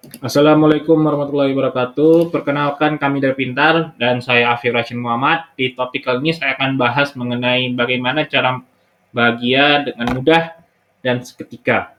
Assalamualaikum 0.00 0.96
warahmatullahi 0.96 1.52
wabarakatuh. 1.52 2.32
Perkenalkan 2.32 2.96
kami 2.96 3.20
dari 3.20 3.36
Pintar 3.36 3.92
dan 4.00 4.24
saya 4.24 4.56
Afif 4.56 4.72
Rashid 4.72 4.96
Muhammad. 4.96 5.52
Di 5.52 5.76
topik 5.76 6.08
kali 6.08 6.24
ini 6.24 6.32
saya 6.32 6.56
akan 6.56 6.80
bahas 6.80 7.12
mengenai 7.12 7.68
bagaimana 7.76 8.24
cara 8.24 8.64
bahagia 9.12 9.84
dengan 9.84 10.16
mudah 10.16 10.56
dan 11.04 11.20
seketika. 11.20 11.92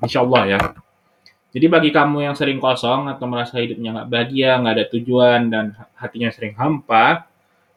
Insya 0.00 0.24
Allah 0.24 0.42
ya. 0.48 0.60
Jadi 1.52 1.66
bagi 1.68 1.92
kamu 1.92 2.24
yang 2.24 2.32
sering 2.32 2.56
kosong 2.56 3.12
atau 3.12 3.28
merasa 3.28 3.60
hidupnya 3.60 4.00
nggak 4.00 4.08
bahagia, 4.08 4.56
nggak 4.56 4.72
ada 4.72 4.86
tujuan, 4.88 5.40
dan 5.52 5.64
hatinya 6.00 6.32
sering 6.32 6.56
hampa, 6.56 7.28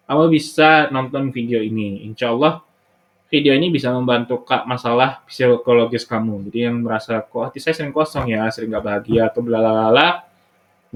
kamu 0.07 0.31
bisa 0.31 0.87
nonton 0.87 1.35
video 1.35 1.59
ini. 1.59 1.99
Insya 2.07 2.31
Allah 2.31 2.63
video 3.35 3.51
ini 3.51 3.67
bisa 3.67 3.91
membantu 3.91 4.47
kak 4.47 4.63
masalah 4.63 5.19
psikologis 5.27 6.07
kamu. 6.07 6.47
Jadi 6.47 6.71
yang 6.71 6.79
merasa 6.79 7.19
kok 7.19 7.51
hati 7.51 7.59
saya 7.59 7.75
sering 7.75 7.91
kosong 7.91 8.31
ya, 8.31 8.47
sering 8.47 8.71
nggak 8.71 8.85
bahagia 8.87 9.27
atau 9.27 9.43
belalala, 9.43 10.23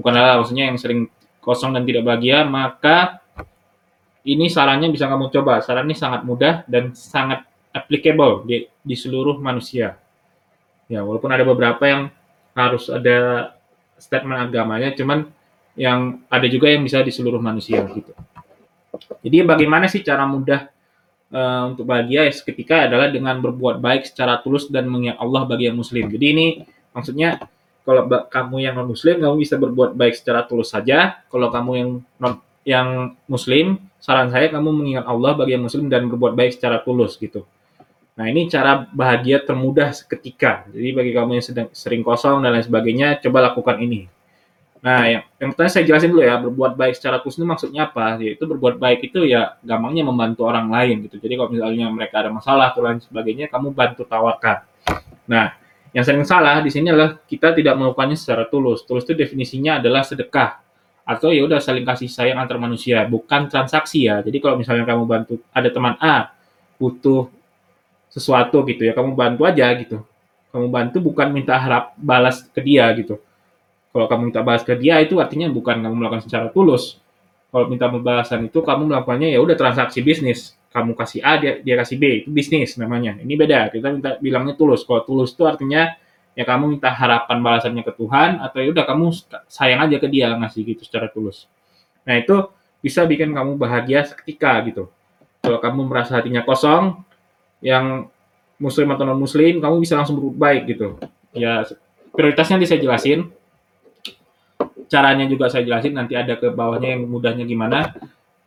bukan 0.00 0.12
lala, 0.16 0.40
maksudnya 0.40 0.72
yang 0.72 0.80
sering 0.80 1.12
kosong 1.44 1.76
dan 1.76 1.84
tidak 1.84 2.08
bahagia, 2.08 2.48
maka 2.48 3.20
ini 4.24 4.48
sarannya 4.48 4.88
bisa 4.88 5.04
kamu 5.04 5.28
coba. 5.28 5.60
Saran 5.60 5.84
ini 5.84 5.96
sangat 5.96 6.24
mudah 6.24 6.64
dan 6.64 6.96
sangat 6.96 7.44
applicable 7.76 8.48
di, 8.48 8.64
di 8.80 8.96
seluruh 8.96 9.36
manusia. 9.36 10.00
Ya, 10.88 11.04
walaupun 11.04 11.28
ada 11.28 11.44
beberapa 11.44 11.84
yang 11.84 12.02
harus 12.56 12.88
ada 12.88 13.52
statement 14.00 14.48
agamanya, 14.48 14.96
cuman 14.96 15.28
yang 15.76 16.24
ada 16.32 16.48
juga 16.48 16.72
yang 16.72 16.82
bisa 16.82 17.04
di 17.04 17.12
seluruh 17.12 17.38
manusia 17.38 17.84
gitu. 17.92 18.16
Jadi 19.20 19.36
bagaimana 19.44 19.86
sih 19.86 20.00
cara 20.00 20.24
mudah 20.24 20.79
uh, 21.32 21.70
untuk 21.70 21.86
bahagia 21.86 22.26
ya 22.28 22.32
seketika 22.34 22.90
adalah 22.90 23.10
dengan 23.10 23.38
berbuat 23.38 23.78
baik 23.78 24.06
secara 24.06 24.38
tulus 24.42 24.68
dan 24.68 24.86
mengingat 24.86 25.18
Allah 25.18 25.46
bagi 25.46 25.70
yang 25.70 25.78
muslim. 25.78 26.10
Jadi 26.10 26.26
ini 26.26 26.46
maksudnya 26.94 27.38
kalau 27.86 28.06
kamu 28.06 28.56
yang 28.62 28.74
non 28.76 28.92
muslim 28.92 29.18
kamu 29.18 29.34
bisa 29.40 29.56
berbuat 29.56 29.96
baik 29.96 30.14
secara 30.14 30.44
tulus 30.44 30.70
saja. 30.70 31.24
Kalau 31.32 31.48
kamu 31.48 31.72
yang 31.74 31.90
non 32.20 32.34
yang 32.62 32.88
muslim, 33.24 33.80
saran 33.98 34.28
saya 34.28 34.52
kamu 34.52 34.68
mengingat 34.68 35.08
Allah 35.08 35.32
bagi 35.32 35.56
yang 35.56 35.64
muslim 35.64 35.88
dan 35.88 36.06
berbuat 36.12 36.36
baik 36.36 36.60
secara 36.60 36.84
tulus 36.84 37.16
gitu. 37.16 37.48
Nah, 38.20 38.28
ini 38.28 38.52
cara 38.52 38.84
bahagia 38.84 39.40
termudah 39.40 39.96
seketika. 39.96 40.68
Jadi 40.68 40.92
bagi 40.92 41.12
kamu 41.16 41.40
yang 41.40 41.46
sedang 41.46 41.68
sering 41.72 42.04
kosong 42.04 42.44
dan 42.44 42.52
lain 42.52 42.66
sebagainya, 42.68 43.16
coba 43.24 43.48
lakukan 43.48 43.80
ini. 43.80 44.04
Nah, 44.80 45.04
yang, 45.04 45.22
yang 45.36 45.48
pertama 45.52 45.68
saya 45.68 45.84
jelasin 45.84 46.08
dulu 46.08 46.24
ya, 46.24 46.40
berbuat 46.40 46.72
baik 46.72 46.96
secara 46.96 47.20
khusus 47.20 47.44
itu 47.44 47.44
maksudnya 47.44 47.92
apa? 47.92 48.16
Yaitu 48.16 48.48
berbuat 48.48 48.80
baik 48.80 49.12
itu 49.12 49.28
ya 49.28 49.60
gampangnya 49.60 50.08
membantu 50.08 50.48
orang 50.48 50.72
lain 50.72 51.04
gitu. 51.04 51.20
Jadi 51.20 51.36
kalau 51.36 51.50
misalnya 51.52 51.86
mereka 51.92 52.24
ada 52.24 52.32
masalah 52.32 52.72
atau 52.72 52.80
lain 52.80 52.96
sebagainya, 53.04 53.52
kamu 53.52 53.76
bantu 53.76 54.08
tawarkan. 54.08 54.64
Nah, 55.28 55.52
yang 55.92 56.00
sering 56.00 56.24
salah 56.24 56.64
di 56.64 56.72
sini 56.72 56.88
adalah 56.88 57.20
kita 57.28 57.52
tidak 57.52 57.76
melakukannya 57.76 58.16
secara 58.16 58.48
tulus. 58.48 58.80
Tulus 58.88 59.04
itu 59.04 59.12
definisinya 59.12 59.84
adalah 59.84 60.00
sedekah 60.00 60.64
atau 61.04 61.28
ya 61.28 61.44
udah 61.44 61.60
saling 61.60 61.84
kasih 61.84 62.08
sayang 62.08 62.40
antar 62.40 62.56
manusia, 62.56 63.04
bukan 63.04 63.52
transaksi 63.52 64.08
ya. 64.08 64.24
Jadi 64.24 64.40
kalau 64.40 64.56
misalnya 64.56 64.88
kamu 64.88 65.04
bantu 65.04 65.34
ada 65.52 65.68
teman 65.68 66.00
A 66.00 66.32
butuh 66.80 67.28
sesuatu 68.08 68.64
gitu 68.64 68.88
ya, 68.88 68.96
kamu 68.96 69.12
bantu 69.12 69.44
aja 69.44 69.68
gitu. 69.76 70.00
Kamu 70.56 70.72
bantu 70.72 71.04
bukan 71.04 71.28
minta 71.28 71.60
harap 71.60 71.92
balas 72.00 72.48
ke 72.48 72.64
dia 72.64 72.88
gitu 72.96 73.20
kalau 73.90 74.06
kamu 74.06 74.22
minta 74.30 74.40
balas 74.46 74.62
ke 74.62 74.78
dia 74.78 75.02
itu 75.02 75.18
artinya 75.18 75.50
bukan 75.50 75.82
kamu 75.82 75.94
melakukan 75.98 76.22
secara 76.22 76.46
tulus. 76.54 77.02
Kalau 77.50 77.66
minta 77.66 77.90
pembahasan 77.90 78.46
itu 78.46 78.62
kamu 78.62 78.86
melakukannya 78.86 79.34
ya 79.34 79.42
udah 79.42 79.58
transaksi 79.58 79.98
bisnis. 80.06 80.54
Kamu 80.70 80.94
kasih 80.94 81.26
A 81.26 81.34
dia 81.42 81.58
dia 81.58 81.74
kasih 81.74 81.98
B 81.98 82.22
itu 82.22 82.28
bisnis 82.30 82.78
namanya. 82.78 83.18
Ini 83.18 83.34
beda. 83.34 83.74
Kita 83.74 83.90
minta 83.90 84.10
bilangnya 84.22 84.54
tulus. 84.54 84.86
Kalau 84.86 85.02
tulus 85.02 85.34
itu 85.34 85.42
artinya 85.42 85.98
ya 86.38 86.46
kamu 86.46 86.78
minta 86.78 86.94
harapan 86.94 87.42
balasannya 87.42 87.82
ke 87.82 87.92
Tuhan 87.98 88.38
atau 88.38 88.62
ya 88.62 88.70
udah 88.70 88.84
kamu 88.86 89.06
sayang 89.50 89.82
aja 89.82 89.98
ke 89.98 90.06
dia 90.06 90.30
ngasih 90.38 90.62
gitu 90.62 90.86
secara 90.86 91.10
tulus. 91.10 91.50
Nah 92.06 92.14
itu 92.14 92.46
bisa 92.78 93.02
bikin 93.02 93.34
kamu 93.34 93.58
bahagia 93.58 94.06
seketika 94.06 94.62
gitu. 94.70 94.86
Kalau 95.42 95.58
kamu 95.58 95.90
merasa 95.90 96.20
hatinya 96.20 96.46
kosong, 96.46 97.02
yang 97.64 98.06
muslim 98.60 98.92
atau 98.92 99.08
non 99.08 99.18
muslim, 99.18 99.58
kamu 99.58 99.82
bisa 99.82 99.96
langsung 99.96 100.20
berbuat 100.20 100.36
baik 100.36 100.62
gitu. 100.76 101.00
Ya 101.34 101.66
prioritasnya 102.12 102.60
nanti 102.60 102.68
saya 102.70 102.78
jelasin 102.78 103.32
caranya 104.90 105.24
juga 105.30 105.46
saya 105.46 105.62
jelasin 105.62 105.94
nanti 105.94 106.18
ada 106.18 106.34
ke 106.34 106.50
bawahnya 106.50 106.98
yang 106.98 107.06
mudahnya 107.06 107.46
gimana. 107.46 107.94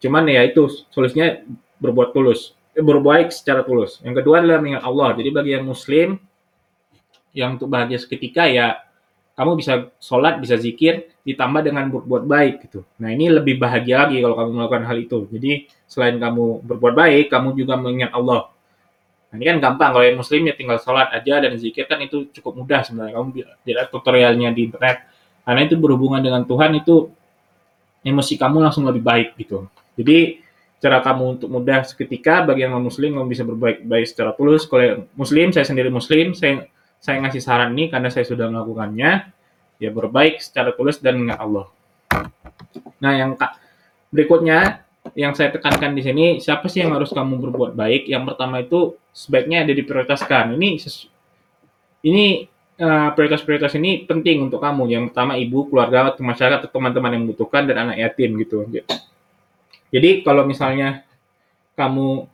Cuman 0.04 0.28
ya 0.28 0.44
itu 0.44 0.68
solusinya 0.92 1.40
berbuat 1.80 2.12
tulus, 2.12 2.60
eh, 2.76 2.84
berbuat 2.84 3.08
baik 3.08 3.28
secara 3.32 3.64
tulus. 3.64 4.04
Yang 4.04 4.22
kedua 4.22 4.44
adalah 4.44 4.60
mengingat 4.60 4.84
Allah. 4.84 5.10
Jadi 5.16 5.30
bagi 5.32 5.52
yang 5.56 5.64
muslim 5.64 6.20
yang 7.34 7.58
untuk 7.58 7.72
bahagia 7.72 7.98
seketika 7.98 8.46
ya 8.46 8.84
kamu 9.34 9.58
bisa 9.58 9.90
sholat, 9.98 10.38
bisa 10.38 10.60
zikir, 10.62 11.10
ditambah 11.26 11.66
dengan 11.66 11.90
berbuat 11.90 12.30
baik 12.30 12.70
gitu. 12.70 12.86
Nah 13.02 13.10
ini 13.10 13.32
lebih 13.34 13.58
bahagia 13.58 14.06
lagi 14.06 14.22
kalau 14.22 14.36
kamu 14.38 14.50
melakukan 14.62 14.84
hal 14.86 14.98
itu. 15.00 15.20
Jadi 15.32 15.52
selain 15.90 16.22
kamu 16.22 16.62
berbuat 16.62 16.94
baik, 16.94 17.26
kamu 17.34 17.58
juga 17.58 17.74
mengingat 17.80 18.14
Allah. 18.14 18.54
Nah, 19.34 19.42
ini 19.42 19.50
kan 19.50 19.58
gampang 19.58 19.98
kalau 19.98 20.06
yang 20.06 20.22
muslim 20.22 20.46
ya 20.46 20.54
tinggal 20.54 20.78
sholat 20.78 21.10
aja 21.10 21.42
dan 21.42 21.58
zikir 21.58 21.90
kan 21.90 21.98
itu 22.06 22.30
cukup 22.30 22.54
mudah 22.62 22.86
sebenarnya. 22.86 23.18
Kamu 23.18 23.30
lihat 23.66 23.90
tutorialnya 23.90 24.54
di 24.54 24.70
internet 24.70 25.13
karena 25.44 25.62
itu 25.68 25.76
berhubungan 25.76 26.24
dengan 26.24 26.48
Tuhan 26.48 26.80
itu 26.80 27.12
emosi 28.04 28.36
kamu 28.36 28.64
langsung 28.64 28.88
lebih 28.88 29.04
baik 29.04 29.36
gitu. 29.40 29.68
Jadi 29.96 30.44
cara 30.84 31.00
kamu 31.00 31.40
untuk 31.40 31.48
mudah 31.48 31.88
seketika 31.88 32.44
bagi 32.44 32.68
yang 32.68 32.76
non 32.76 32.84
muslim 32.84 33.16
kamu 33.16 33.28
bisa 33.32 33.44
berbaik 33.48 33.88
baik 33.88 34.06
secara 34.08 34.36
tulus. 34.36 34.68
Kalau 34.68 35.08
muslim 35.16 35.56
saya 35.56 35.64
sendiri 35.64 35.88
muslim 35.88 36.36
saya 36.36 36.68
saya 37.00 37.20
ngasih 37.24 37.42
saran 37.44 37.72
ini 37.76 37.88
karena 37.92 38.12
saya 38.12 38.28
sudah 38.28 38.48
melakukannya 38.52 39.32
ya 39.80 39.90
berbaik 39.92 40.44
secara 40.44 40.76
tulus 40.76 41.00
dan 41.00 41.24
dengan 41.24 41.40
Allah. 41.40 41.68
Nah 43.00 43.12
yang 43.16 43.36
berikutnya 44.12 44.84
yang 45.16 45.36
saya 45.36 45.52
tekankan 45.52 45.92
di 45.92 46.04
sini 46.04 46.26
siapa 46.40 46.72
sih 46.72 46.84
yang 46.84 46.96
harus 46.96 47.12
kamu 47.12 47.40
berbuat 47.44 47.76
baik? 47.76 48.08
Yang 48.08 48.24
pertama 48.32 48.64
itu 48.64 48.96
sebaiknya 49.12 49.68
ada 49.68 49.76
diprioritaskan. 49.76 50.56
Ini 50.56 50.70
ini 52.08 52.26
Eh, 52.84 53.10
prioritas-prioritas 53.16 53.80
ini 53.80 54.04
penting 54.04 54.44
untuk 54.44 54.60
kamu. 54.60 54.92
Yang 54.92 55.04
pertama 55.16 55.40
ibu, 55.40 55.72
keluarga, 55.72 56.12
masyarakat, 56.20 56.68
teman-teman 56.68 57.16
yang 57.16 57.22
membutuhkan 57.24 57.64
dan 57.64 57.88
anak 57.88 57.96
yatim 57.96 58.36
gitu. 58.44 58.68
Jadi 59.88 60.10
kalau 60.26 60.44
misalnya 60.44 61.08
kamu 61.80 62.28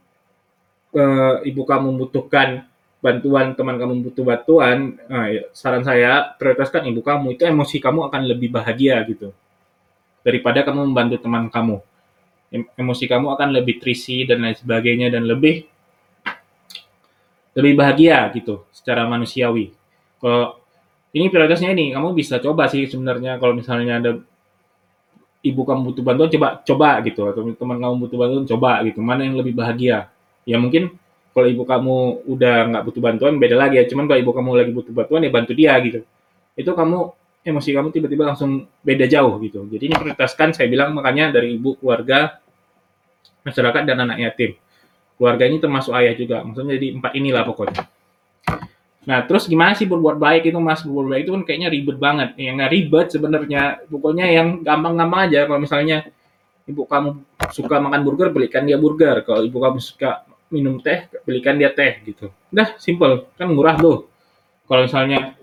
uh, 0.96 1.36
ibu 1.46 1.62
kamu 1.70 1.94
membutuhkan 1.94 2.66
bantuan, 2.98 3.54
teman 3.54 3.78
kamu 3.78 4.10
butuh 4.10 4.26
bantuan, 4.26 4.98
ya, 5.30 5.54
saran 5.54 5.86
saya 5.86 6.34
prioritaskan 6.42 6.88
ibu 6.90 7.06
kamu. 7.06 7.38
Itu 7.38 7.46
emosi 7.46 7.78
kamu 7.78 8.10
akan 8.10 8.22
lebih 8.26 8.50
bahagia 8.50 9.06
gitu 9.06 9.30
daripada 10.26 10.66
kamu 10.66 10.90
membantu 10.90 11.22
teman 11.22 11.46
kamu. 11.54 11.78
Emosi 12.74 13.06
kamu 13.06 13.38
akan 13.38 13.54
lebih 13.54 13.78
terisi 13.78 14.26
dan 14.26 14.42
lain 14.42 14.58
sebagainya 14.58 15.14
dan 15.14 15.30
lebih 15.30 15.62
lebih 17.54 17.74
bahagia 17.78 18.26
gitu 18.34 18.66
secara 18.74 19.06
manusiawi. 19.06 19.79
Kalau 20.20 20.60
ini 21.16 21.26
prioritasnya 21.32 21.74
ini, 21.74 21.96
kamu 21.96 22.14
bisa 22.14 22.38
coba 22.38 22.70
sih 22.70 22.86
sebenarnya 22.86 23.42
kalau 23.42 23.58
misalnya 23.58 23.98
ada 23.98 24.12
ibu 25.40 25.62
kamu 25.64 25.82
butuh 25.92 26.04
bantuan 26.04 26.30
coba 26.30 26.48
coba 26.62 26.90
gitu. 27.08 27.22
Atau 27.32 27.42
teman 27.56 27.78
kamu 27.80 27.96
butuh 28.06 28.18
bantuan 28.20 28.46
coba 28.46 28.72
gitu. 28.86 29.00
Mana 29.02 29.26
yang 29.26 29.40
lebih 29.40 29.56
bahagia? 29.56 30.12
Ya 30.44 30.60
mungkin 30.60 30.94
kalau 31.32 31.48
ibu 31.48 31.64
kamu 31.64 32.28
udah 32.28 32.56
nggak 32.74 32.84
butuh 32.86 33.02
bantuan 33.02 33.34
beda 33.40 33.56
lagi 33.56 33.82
ya. 33.82 33.86
Cuman 33.88 34.06
kalau 34.06 34.20
ibu 34.20 34.32
kamu 34.36 34.50
lagi 34.60 34.72
butuh 34.76 34.94
bantuan 34.94 35.22
ya 35.26 35.32
bantu 35.32 35.52
dia 35.56 35.74
gitu. 35.82 36.00
Itu 36.54 36.72
kamu 36.76 36.98
emosi 37.40 37.70
kamu 37.72 37.88
tiba-tiba 37.96 38.24
langsung 38.30 38.68
beda 38.84 39.06
jauh 39.08 39.40
gitu. 39.42 39.66
Jadi 39.66 39.84
ini 39.90 39.96
prioritaskan 39.96 40.54
saya 40.54 40.68
bilang 40.68 40.92
makanya 40.92 41.40
dari 41.40 41.56
ibu 41.56 41.80
keluarga 41.80 42.38
masyarakat 43.48 43.82
dan 43.88 43.98
anak 44.04 44.20
yatim 44.20 44.60
keluarga 45.16 45.44
ini 45.48 45.58
termasuk 45.58 45.96
ayah 45.96 46.14
juga. 46.14 46.44
Maksudnya 46.44 46.76
jadi 46.76 46.88
empat 47.00 47.12
inilah 47.16 47.44
pokoknya 47.48 47.99
Nah, 49.10 49.26
terus 49.26 49.50
gimana 49.50 49.74
sih 49.74 49.90
berbuat 49.90 50.22
baik 50.22 50.54
itu 50.54 50.60
Mas? 50.62 50.86
Berbuat 50.86 51.10
baik 51.10 51.22
itu 51.26 51.34
kan 51.34 51.44
kayaknya 51.50 51.70
ribet 51.74 51.98
banget. 51.98 52.30
Yang 52.38 52.56
nggak 52.62 52.72
ribet 52.78 53.08
sebenarnya, 53.10 53.62
pokoknya 53.90 54.26
yang 54.30 54.62
gampang-gampang 54.62 55.26
aja. 55.26 55.50
Kalau 55.50 55.58
misalnya 55.58 55.98
ibu 56.70 56.86
kamu 56.86 57.10
suka 57.50 57.82
makan 57.82 58.06
burger, 58.06 58.30
belikan 58.30 58.70
dia 58.70 58.78
burger. 58.78 59.26
Kalau 59.26 59.42
ibu 59.42 59.58
kamu 59.58 59.82
suka 59.82 60.30
minum 60.54 60.78
teh, 60.78 61.10
belikan 61.26 61.58
dia 61.58 61.74
teh 61.74 62.06
gitu. 62.06 62.30
Udah 62.54 62.78
simple, 62.78 63.26
kan 63.34 63.50
murah 63.50 63.82
tuh. 63.82 64.06
Kalau 64.70 64.86
misalnya 64.86 65.34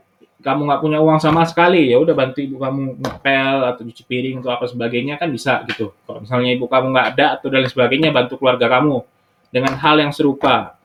kamu 0.47 0.71
nggak 0.71 0.81
punya 0.87 0.99
uang 1.03 1.19
sama 1.19 1.43
sekali, 1.43 1.91
ya 1.91 1.99
udah 1.99 2.15
bantu 2.15 2.39
ibu 2.47 2.63
kamu 2.63 3.03
ngepel 3.03 3.57
atau 3.67 3.83
cuci 3.83 4.03
piring 4.07 4.47
atau 4.47 4.55
apa 4.55 4.71
sebagainya 4.71 5.19
kan 5.19 5.27
bisa 5.27 5.67
gitu. 5.67 5.91
Kalau 6.07 6.23
misalnya 6.23 6.55
ibu 6.55 6.71
kamu 6.71 6.95
nggak 6.95 7.09
ada 7.19 7.27
atau 7.35 7.51
dan 7.51 7.67
sebagainya, 7.67 8.15
bantu 8.15 8.39
keluarga 8.39 8.71
kamu 8.79 9.03
dengan 9.51 9.75
hal 9.75 9.99
yang 9.99 10.15
serupa 10.15 10.76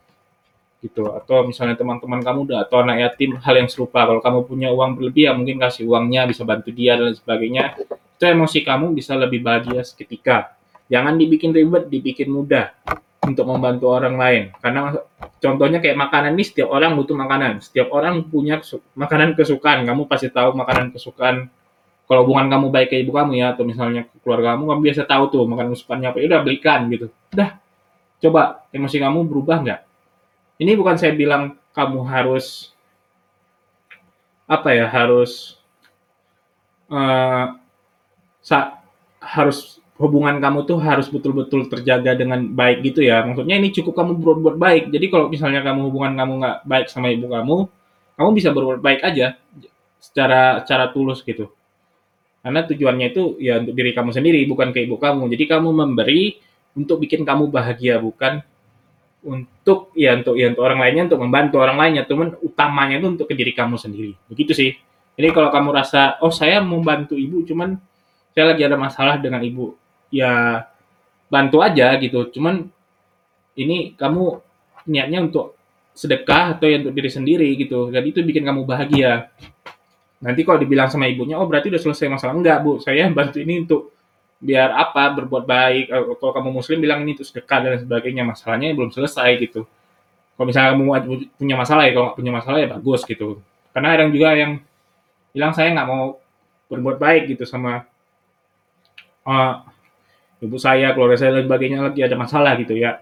gitu 0.81 1.13
atau 1.13 1.45
misalnya 1.45 1.77
teman-teman 1.77 2.25
kamu 2.25 2.49
udah 2.49 2.59
atau 2.65 2.81
anak 2.81 2.97
yatim 3.05 3.37
hal 3.37 3.53
yang 3.53 3.69
serupa. 3.69 4.01
Kalau 4.03 4.19
kamu 4.19 4.39
punya 4.49 4.69
uang 4.73 4.97
berlebih 4.97 5.29
ya 5.29 5.31
mungkin 5.37 5.61
kasih 5.61 5.85
uangnya 5.85 6.25
bisa 6.25 6.41
bantu 6.41 6.73
dia 6.73 6.97
dan 6.97 7.13
sebagainya. 7.13 7.77
Itu 8.17 8.25
emosi 8.25 8.65
kamu 8.65 8.97
bisa 8.97 9.13
lebih 9.13 9.45
bahagia 9.45 9.85
seketika. 9.85 10.57
Jangan 10.89 11.15
dibikin 11.21 11.53
ribet 11.53 11.87
dibikin 11.87 12.33
mudah 12.33 12.73
untuk 13.21 13.45
membantu 13.45 13.93
orang 13.93 14.17
lain. 14.17 14.43
Karena 14.57 14.97
contohnya 15.37 15.77
kayak 15.77 15.95
makanan 15.95 16.33
ini 16.33 16.43
setiap 16.43 16.73
orang 16.73 16.97
butuh 16.97 17.13
makanan. 17.13 17.61
Setiap 17.61 17.93
orang 17.93 18.25
punya 18.25 18.59
makanan 18.97 19.37
kesukaan. 19.37 19.85
Kamu 19.85 20.09
pasti 20.09 20.33
tahu 20.33 20.57
makanan 20.57 20.89
kesukaan. 20.91 21.47
Kalau 22.09 22.27
hubungan 22.27 22.51
kamu 22.51 22.75
baik 22.75 22.87
ke 22.91 22.97
ibu 23.07 23.15
kamu 23.15 23.39
ya 23.39 23.55
atau 23.55 23.63
misalnya 23.63 24.03
ke 24.03 24.19
keluarga 24.19 24.51
kamu, 24.51 24.67
kamu 24.67 24.81
biasa 24.83 25.01
tahu 25.07 25.23
tuh 25.31 25.47
makan 25.47 25.71
kesukaannya 25.71 26.07
apa, 26.11 26.17
ya 26.19 26.25
udah 26.27 26.41
belikan 26.43 26.79
gitu. 26.91 27.07
Udah, 27.31 27.55
coba 28.19 28.41
emosi 28.75 28.97
kamu 28.99 29.19
berubah 29.31 29.57
nggak? 29.63 29.79
Ini 30.61 30.77
bukan 30.77 30.93
saya 30.93 31.17
bilang 31.17 31.57
kamu 31.73 32.05
harus 32.05 32.69
apa 34.45 34.69
ya 34.77 34.85
harus 34.85 35.57
uh, 36.91 37.57
sa 38.45 38.83
harus 39.17 39.81
hubungan 39.97 40.37
kamu 40.37 40.65
tuh 40.69 40.77
harus 40.77 41.09
betul-betul 41.09 41.65
terjaga 41.65 42.13
dengan 42.13 42.45
baik 42.45 42.85
gitu 42.85 43.01
ya. 43.01 43.25
Maksudnya 43.25 43.57
ini 43.57 43.73
cukup 43.73 43.93
kamu 43.97 44.21
berbuat 44.21 44.57
baik. 44.61 44.83
Jadi 44.93 45.05
kalau 45.09 45.33
misalnya 45.33 45.65
kamu 45.65 45.89
hubungan 45.89 46.13
kamu 46.13 46.33
nggak 46.41 46.57
baik 46.69 46.87
sama 46.93 47.09
ibu 47.09 47.25
kamu, 47.29 47.57
kamu 48.17 48.29
bisa 48.37 48.49
berbuat 48.53 48.81
baik 48.85 49.01
aja 49.01 49.37
secara 49.97 50.61
secara 50.61 50.93
tulus 50.93 51.25
gitu. 51.25 51.49
Karena 52.41 52.65
tujuannya 52.65 53.07
itu 53.13 53.37
ya 53.37 53.61
untuk 53.61 53.77
diri 53.77 53.93
kamu 53.93 54.09
sendiri, 54.13 54.41
bukan 54.49 54.73
ke 54.73 54.85
ibu 54.85 54.97
kamu. 54.97 55.29
Jadi 55.29 55.43
kamu 55.45 55.69
memberi 55.69 56.41
untuk 56.73 56.97
bikin 57.01 57.21
kamu 57.21 57.53
bahagia, 57.53 58.01
bukan 58.01 58.41
untuk 59.21 59.93
ya 59.93 60.17
untuk 60.17 60.33
ya 60.33 60.49
untuk 60.49 60.63
orang 60.65 60.79
lainnya, 60.81 61.03
untuk 61.13 61.21
membantu 61.21 61.55
orang 61.61 61.77
lainnya. 61.77 62.03
Teman 62.09 62.33
utamanya 62.41 62.97
itu 62.97 63.07
untuk 63.07 63.27
ke 63.29 63.35
diri 63.37 63.53
kamu 63.53 63.77
sendiri. 63.77 64.11
Begitu 64.29 64.53
sih. 64.57 64.71
Jadi 65.17 65.27
kalau 65.35 65.53
kamu 65.53 65.69
rasa, 65.75 66.17
oh 66.23 66.33
saya 66.33 66.63
mau 66.63 66.81
bantu 66.81 67.13
ibu, 67.13 67.45
cuman 67.45 67.77
saya 68.31 68.55
lagi 68.55 68.63
ada 68.63 68.79
masalah 68.79 69.19
dengan 69.19 69.43
ibu 69.43 69.75
ya 70.09 70.63
bantu 71.29 71.61
aja 71.61 71.93
gitu. 72.01 72.31
Cuman 72.33 72.65
ini 73.55 73.93
kamu 73.93 74.39
niatnya 74.89 75.21
untuk 75.21 75.53
sedekah 75.91 76.57
atau 76.57 76.67
yang 76.71 76.87
untuk 76.87 76.95
diri 76.95 77.09
sendiri 77.11 77.47
gitu. 77.59 77.91
Jadi 77.91 78.07
itu 78.09 78.19
bikin 78.23 78.47
kamu 78.47 78.65
bahagia. 78.65 79.29
Nanti 80.21 80.45
kalau 80.45 80.61
dibilang 80.61 80.87
sama 80.89 81.09
ibunya, 81.09 81.37
oh 81.37 81.49
berarti 81.49 81.73
udah 81.73 81.81
selesai 81.81 82.07
masalah. 82.09 82.33
Enggak 82.37 82.61
bu, 82.61 82.77
saya 82.77 83.09
bantu 83.09 83.41
ini 83.41 83.65
untuk 83.65 83.93
biar 84.41 84.73
apa, 84.73 85.13
berbuat 85.13 85.45
baik. 85.45 85.85
Kalau 86.17 86.33
kamu 86.33 86.49
muslim 86.49 86.81
bilang 86.81 87.05
ini 87.05 87.13
untuk 87.13 87.29
sedekah 87.29 87.59
dan 87.61 87.79
sebagainya. 87.79 88.25
Masalahnya 88.25 88.73
belum 88.73 88.89
selesai 88.89 89.37
gitu. 89.37 89.69
Kalau 90.35 90.45
misalnya 90.49 90.73
kamu 90.73 90.83
punya 91.37 91.55
masalah 91.55 91.85
ya, 91.85 91.91
kalau 91.93 92.05
nggak 92.09 92.17
punya 92.17 92.33
masalah 92.33 92.57
ya 92.57 92.67
bagus 92.73 93.01
gitu. 93.05 93.37
Karena 93.71 93.87
ada 93.93 94.09
juga 94.09 94.33
yang 94.33 94.57
bilang 95.31 95.53
saya 95.53 95.69
nggak 95.71 95.87
mau 95.87 96.17
berbuat 96.67 96.97
baik 96.97 97.37
gitu 97.37 97.45
sama 97.45 97.85
uh, 99.29 99.53
ibu 100.41 100.57
saya, 100.57 100.91
keluarga 100.97 101.21
saya 101.21 101.37
dan 101.37 101.45
sebagainya 101.45 101.77
lagi 101.85 102.01
ada 102.01 102.17
masalah 102.17 102.57
gitu 102.57 102.73
ya. 102.73 102.99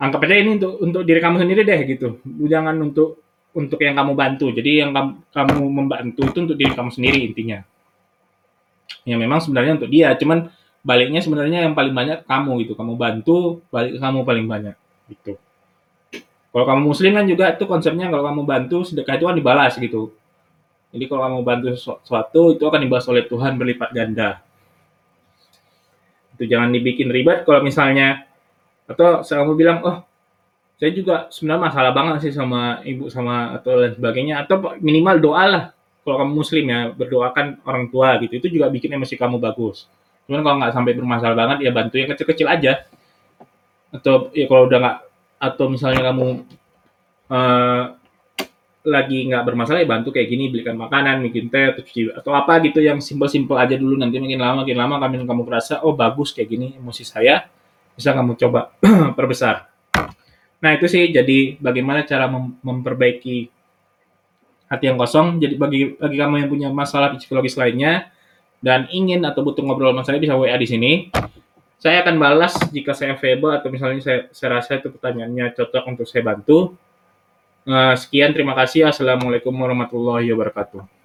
Anggap 0.00 0.24
aja 0.24 0.36
ini 0.36 0.60
untuk 0.60 0.80
untuk 0.80 1.02
diri 1.04 1.20
kamu 1.20 1.36
sendiri 1.40 1.60
deh 1.64 1.80
gitu. 1.88 2.08
Jangan 2.24 2.76
untuk 2.80 3.20
untuk 3.56 3.80
yang 3.80 3.96
kamu 3.96 4.12
bantu. 4.12 4.52
Jadi 4.52 4.70
yang 4.84 4.90
kamu 5.32 5.56
membantu 5.68 6.22
itu 6.28 6.38
untuk 6.40 6.56
diri 6.56 6.72
kamu 6.72 6.90
sendiri 6.92 7.18
intinya. 7.24 7.60
Ya 9.08 9.16
memang 9.16 9.40
sebenarnya 9.40 9.80
untuk 9.80 9.90
dia, 9.90 10.12
cuman 10.16 10.52
baliknya 10.84 11.20
sebenarnya 11.24 11.68
yang 11.68 11.74
paling 11.76 11.92
banyak 11.92 12.18
kamu 12.24 12.52
gitu. 12.66 12.72
Kamu 12.76 12.94
bantu, 12.96 13.64
balik 13.72 13.96
kamu 13.96 14.18
paling 14.24 14.46
banyak 14.46 14.76
gitu. 15.08 15.40
Kalau 16.50 16.66
kamu 16.66 16.82
muslim 16.82 17.14
kan 17.14 17.24
juga 17.30 17.54
itu 17.54 17.64
konsepnya 17.64 18.10
kalau 18.10 18.26
kamu 18.26 18.42
bantu 18.42 18.82
sedekah 18.82 19.14
itu 19.16 19.24
kan 19.30 19.36
dibalas 19.38 19.72
gitu. 19.78 20.10
Jadi 20.90 21.04
kalau 21.06 21.22
kamu 21.26 21.38
bantu 21.46 21.66
sesuatu 21.78 22.58
itu 22.58 22.64
akan 22.66 22.80
dibalas 22.82 23.06
oleh 23.06 23.24
Tuhan 23.24 23.54
berlipat 23.54 23.94
ganda 23.94 24.42
itu 26.40 26.48
jangan 26.48 26.72
dibikin 26.72 27.12
ribet 27.12 27.44
kalau 27.44 27.60
misalnya 27.60 28.24
atau 28.88 29.20
mau 29.44 29.52
bilang 29.52 29.84
oh 29.84 30.00
saya 30.80 30.96
juga 30.96 31.28
sebenarnya 31.28 31.68
masalah 31.68 31.92
banget 31.92 32.16
sih 32.24 32.32
sama 32.32 32.80
ibu 32.88 33.12
sama 33.12 33.60
atau 33.60 33.76
lain 33.76 33.92
sebagainya 33.92 34.48
atau 34.48 34.80
minimal 34.80 35.20
doa 35.20 35.44
lah 35.44 35.64
kalau 36.02 36.16
kamu 36.24 36.32
muslim 36.32 36.64
ya 36.64 36.80
berdoakan 36.96 37.60
orang 37.68 37.84
tua 37.92 38.16
gitu 38.24 38.40
itu 38.40 38.48
juga 38.48 38.72
bikin 38.72 38.96
emosi 38.96 39.14
kamu 39.20 39.36
bagus. 39.36 39.86
Cuman 40.24 40.40
kalau 40.46 40.56
nggak 40.62 40.72
sampai 40.72 40.92
bermasalah 40.96 41.36
banget 41.36 41.58
ya 41.66 41.70
bantu 41.74 41.94
yang 42.00 42.08
kecil-kecil 42.14 42.48
aja. 42.48 42.72
Atau 43.90 44.30
ya 44.32 44.46
kalau 44.46 44.70
udah 44.70 44.78
nggak 44.80 44.98
atau 45.40 45.66
misalnya 45.72 46.12
kamu 46.12 46.44
uh, 47.32 47.84
lagi 48.80 49.28
nggak 49.28 49.44
bermasalah 49.44 49.84
ya 49.84 49.88
bantu 49.88 50.08
kayak 50.08 50.28
gini 50.32 50.48
belikan 50.48 50.72
makanan 50.72 51.20
bikin 51.28 51.52
teh 51.52 51.68
atau 51.68 51.84
cuci 51.84 52.16
atau 52.16 52.32
apa 52.32 52.64
gitu 52.64 52.80
yang 52.80 52.96
simpel-simpel 52.96 53.60
aja 53.60 53.76
dulu 53.76 53.92
nanti 54.00 54.16
makin 54.16 54.40
lama 54.40 54.64
makin 54.64 54.76
lama 54.76 54.94
kami 54.96 55.14
kamu 55.28 55.42
merasa 55.44 55.84
oh 55.84 55.92
bagus 55.92 56.32
kayak 56.32 56.48
gini 56.48 56.66
emosi 56.80 57.04
saya 57.04 57.44
bisa 57.92 58.16
kamu 58.16 58.40
coba 58.40 58.72
perbesar. 59.18 59.68
Nah 60.64 60.70
itu 60.76 60.88
sih 60.88 61.12
jadi 61.12 61.60
bagaimana 61.60 62.08
cara 62.08 62.24
mem 62.28 62.56
memperbaiki 62.64 63.59
hati 64.70 64.86
yang 64.86 64.96
kosong 64.96 65.42
jadi 65.42 65.58
bagi 65.58 65.98
bagi 65.98 66.16
kamu 66.16 66.34
yang 66.46 66.48
punya 66.48 66.68
masalah 66.70 67.10
psikologis 67.18 67.58
lainnya 67.58 68.08
dan 68.62 68.86
ingin 68.94 69.26
atau 69.26 69.42
butuh 69.42 69.66
ngobrol 69.66 69.90
sama 69.90 70.06
saya 70.06 70.22
bisa 70.22 70.38
WA 70.38 70.54
di 70.54 70.68
sini 70.70 70.92
saya 71.80 72.06
akan 72.06 72.16
balas 72.16 72.54
jika 72.70 72.94
saya 72.94 73.16
available 73.16 73.50
atau 73.50 73.72
misalnya 73.72 73.98
saya, 74.04 74.18
saya 74.30 74.60
rasa 74.60 74.78
itu 74.78 74.92
pertanyaannya 74.92 75.56
cocok 75.58 75.84
untuk 75.90 76.06
saya 76.06 76.22
bantu 76.22 76.78
Eh, 77.68 77.94
sekian, 78.00 78.32
terima 78.32 78.56
kasih. 78.56 78.88
Assalamualaikum 78.88 79.52
warahmatullahi 79.52 80.32
wabarakatuh. 80.32 80.99